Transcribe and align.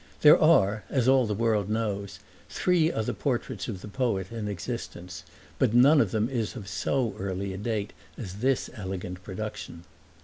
There 0.21 0.41
are, 0.41 0.83
as 0.89 1.07
all 1.07 1.27
the 1.27 1.35
world 1.35 1.69
knows, 1.69 2.17
three 2.49 2.91
other 2.91 3.13
portraits 3.13 3.67
of 3.67 3.81
the 3.81 3.87
poet 3.87 4.31
in 4.31 4.47
existence, 4.47 5.23
but 5.59 5.75
none 5.75 6.01
of 6.01 6.09
them 6.09 6.27
is 6.27 6.55
of 6.55 6.67
so 6.67 7.15
early 7.19 7.53
a 7.53 7.57
date 7.57 7.93
as 8.17 8.37
this 8.37 8.67
elegant 8.75 9.21
production. 9.23 9.83